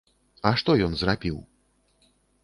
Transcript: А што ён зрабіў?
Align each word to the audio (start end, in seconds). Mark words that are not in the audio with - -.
А 0.49 0.51
што 0.61 0.75
ён 0.85 0.95
зрабіў? 1.01 1.37